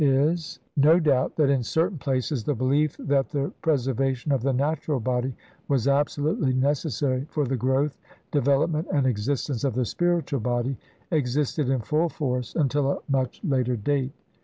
[0.03, 4.99] LXXIII no doubt that in certain places the belief that the preservation of the natural
[4.99, 5.35] body
[5.67, 7.99] was absolutely ne cessary for the growth,
[8.31, 10.75] development, and existence of the spiritual body,
[11.11, 14.11] existed in full force until a much later date.